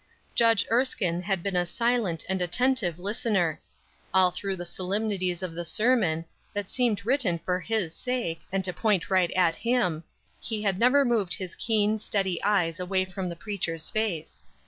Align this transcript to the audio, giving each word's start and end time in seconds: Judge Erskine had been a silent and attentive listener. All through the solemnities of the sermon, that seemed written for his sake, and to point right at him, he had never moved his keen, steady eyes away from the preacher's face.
Judge 0.33 0.65
Erskine 0.71 1.21
had 1.21 1.43
been 1.43 1.55
a 1.55 1.63
silent 1.63 2.25
and 2.27 2.41
attentive 2.41 2.97
listener. 2.97 3.61
All 4.15 4.31
through 4.31 4.55
the 4.55 4.65
solemnities 4.65 5.43
of 5.43 5.53
the 5.53 5.63
sermon, 5.63 6.25
that 6.55 6.71
seemed 6.71 7.05
written 7.05 7.37
for 7.37 7.59
his 7.59 7.93
sake, 7.93 8.41
and 8.51 8.65
to 8.65 8.73
point 8.73 9.11
right 9.11 9.29
at 9.33 9.57
him, 9.57 10.03
he 10.39 10.63
had 10.63 10.79
never 10.79 11.05
moved 11.05 11.35
his 11.35 11.53
keen, 11.55 11.99
steady 11.99 12.41
eyes 12.41 12.79
away 12.79 13.05
from 13.05 13.29
the 13.29 13.35
preacher's 13.35 13.91
face. 13.91 14.41